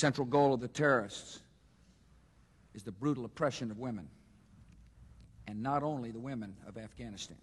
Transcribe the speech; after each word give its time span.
central 0.00 0.26
goal 0.26 0.54
of 0.54 0.60
the 0.60 0.68
terrorists 0.68 1.40
is 2.74 2.82
the 2.82 2.92
brutal 2.92 3.26
oppression 3.26 3.70
of 3.70 3.78
women, 3.78 4.08
and 5.46 5.62
not 5.62 5.82
only 5.82 6.10
the 6.10 6.18
women 6.18 6.56
of 6.66 6.78
Afghanistan. 6.78 7.36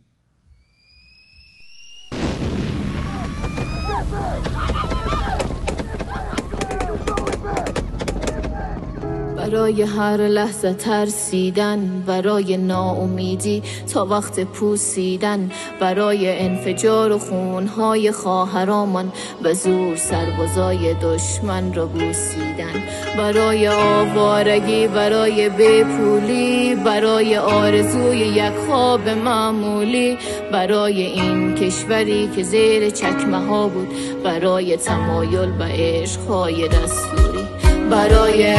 برای 9.47 9.81
هر 9.81 10.17
لحظه 10.17 10.73
ترسیدن 10.73 12.03
برای 12.07 12.57
ناامیدی 12.57 13.63
تا 13.93 14.05
وقت 14.05 14.39
پوسیدن 14.39 15.51
برای 15.79 16.39
انفجار 16.39 17.11
و 17.11 17.19
خونهای 17.19 18.11
خواهرامون 18.11 19.11
به 19.43 19.53
زور 19.53 19.95
سربازای 19.95 20.93
دشمن 20.93 21.73
را 21.73 21.85
بوسیدن. 21.85 22.83
برای 23.17 23.67
آوارگی 23.67 24.87
برای 24.87 25.49
بپولی 25.49 26.75
برای 26.75 27.37
آرزوی 27.37 28.17
یک 28.17 28.53
خواب 28.67 29.09
معمولی 29.09 30.17
برای 30.51 31.01
این 31.01 31.55
کشوری 31.55 32.29
که 32.35 32.43
زیر 32.43 32.89
چکمه 32.89 33.45
ها 33.45 33.67
بود 33.67 33.87
برای 34.23 34.77
تمایل 34.77 35.51
به 35.51 35.65
عشقهای 35.65 36.67
دستوری. 36.67 37.47
برای 37.89 38.55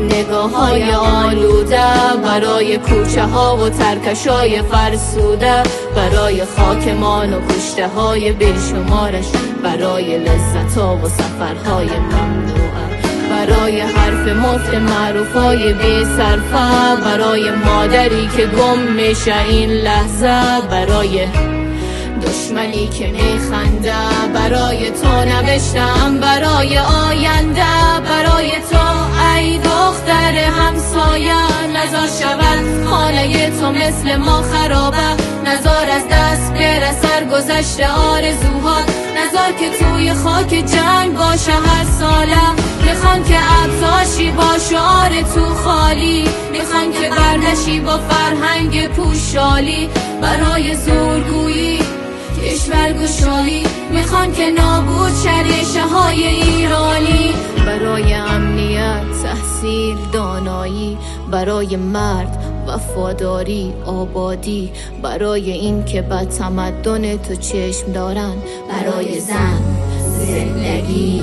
نگاه 0.00 0.50
های 0.50 0.92
آلوده 0.92 1.86
برای 2.24 2.78
کوچه 2.78 3.22
ها 3.22 3.56
و 3.56 3.68
ترکش 3.68 4.26
های 4.26 4.62
فرسوده 4.62 5.62
برای 5.96 6.44
خاکمان 6.44 7.34
و 7.34 7.40
کشته 7.40 7.88
های 7.88 8.32
بیشمارش 8.32 9.26
برای 9.62 10.18
لذت 10.18 10.78
ها 10.78 10.96
و 10.96 11.08
سفرهای 11.08 11.88
ممنوعه 11.88 12.60
برای 13.30 13.80
حرف 13.80 14.28
مفت 14.28 14.74
معروف 14.74 15.36
های 15.36 15.72
بی 15.72 16.04
صرفه 16.16 17.02
برای 17.04 17.50
مادری 17.50 18.28
که 18.36 18.46
گم 18.46 18.78
میشه 18.78 19.34
این 19.48 19.70
لحظه 19.70 20.60
برای 20.70 21.26
دشمنی 22.22 22.88
که 22.88 23.06
میخنده 23.06 23.94
برای 24.34 24.90
تو 24.90 25.24
نوشتم 25.24 26.20
برای 26.20 26.78
آینده 26.78 28.00
برای 28.08 28.50
تو 28.70 28.89
همسایه 31.10 31.66
نزار 31.66 32.08
شود. 32.20 32.86
خانه 32.86 33.50
تو 33.50 33.72
مثل 33.72 34.16
ما 34.16 34.42
خرابه. 34.42 34.96
نزار 35.44 35.90
از 35.90 36.02
دست 36.10 36.52
بره 36.52 36.92
سر 37.02 37.24
گذشته 37.24 37.88
آرزوها. 37.88 38.80
نزار 39.16 39.52
که 39.60 39.70
توی 39.78 40.14
خاک 40.14 40.48
جنگ 40.48 41.16
باشه 41.16 41.52
هر 41.52 41.84
ساله. 42.00 42.50
می‌خوان 42.82 43.24
که 43.24 43.38
ابزاشی 43.62 44.30
با 44.30 44.58
شعار 44.70 45.10
تو 45.34 45.54
خالی. 45.54 46.24
می‌خوان 46.52 46.92
که 46.92 47.10
بردشی 47.10 47.80
با 47.80 47.98
فرهنگ 47.98 48.88
پوشالی. 48.88 49.88
برای 50.22 50.74
زورگویی 50.74 51.78
کشور 52.44 52.92
گشایی. 52.92 53.66
می‌خوان 53.90 54.32
که 54.32 54.50
نابود 54.50 55.12
شریشه 55.24 55.82
های 55.82 56.24
ایرانی. 56.26 57.34
برای 57.66 58.14
تحصیل 59.60 59.96
دانایی 60.12 60.98
برای 61.30 61.76
مرد 61.76 62.38
وفاداری 62.68 63.72
آبادی. 63.86 64.72
برای 65.02 65.50
این 65.50 65.84
که 65.84 66.02
به 66.02 66.24
تمدن 66.24 67.16
تو 67.16 67.34
چشم 67.34 67.92
دارن 67.92 68.34
برای 68.68 69.20
زن 69.20 69.62
زندگی. 70.18 71.22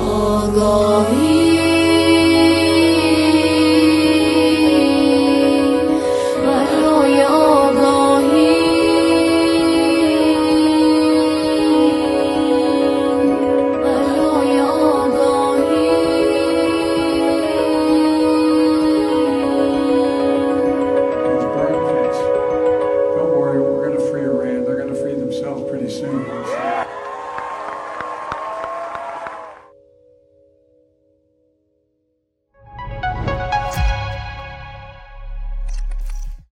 آگاهی. 0.00 1.47